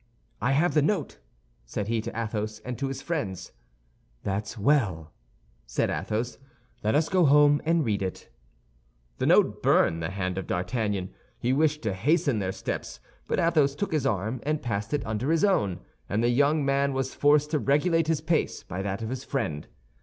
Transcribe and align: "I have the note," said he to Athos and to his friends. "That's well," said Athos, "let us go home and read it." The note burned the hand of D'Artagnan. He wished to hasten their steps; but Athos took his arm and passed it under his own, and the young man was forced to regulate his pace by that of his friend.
"I 0.41 0.53
have 0.53 0.73
the 0.73 0.81
note," 0.81 1.19
said 1.63 1.87
he 1.87 2.01
to 2.01 2.19
Athos 2.19 2.57
and 2.65 2.75
to 2.79 2.87
his 2.87 3.03
friends. 3.03 3.51
"That's 4.23 4.57
well," 4.57 5.13
said 5.67 5.91
Athos, 5.91 6.39
"let 6.83 6.95
us 6.95 7.07
go 7.07 7.25
home 7.25 7.61
and 7.65 7.85
read 7.85 8.01
it." 8.01 8.31
The 9.19 9.27
note 9.27 9.61
burned 9.61 10.01
the 10.01 10.09
hand 10.09 10.39
of 10.39 10.47
D'Artagnan. 10.47 11.11
He 11.37 11.53
wished 11.53 11.83
to 11.83 11.93
hasten 11.93 12.39
their 12.39 12.51
steps; 12.51 12.99
but 13.27 13.39
Athos 13.39 13.75
took 13.75 13.91
his 13.93 14.07
arm 14.07 14.39
and 14.41 14.63
passed 14.63 14.91
it 14.91 15.05
under 15.05 15.29
his 15.29 15.43
own, 15.43 15.81
and 16.09 16.23
the 16.23 16.29
young 16.29 16.65
man 16.65 16.93
was 16.93 17.13
forced 17.13 17.51
to 17.51 17.59
regulate 17.59 18.07
his 18.07 18.21
pace 18.21 18.63
by 18.63 18.81
that 18.81 19.03
of 19.03 19.09
his 19.11 19.23
friend. 19.23 19.67